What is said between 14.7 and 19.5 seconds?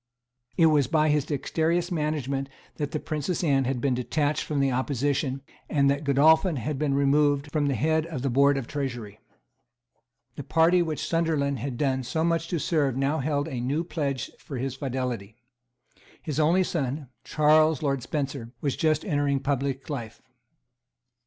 fidelity. His only son, Charles Lord Spencer, was just entering on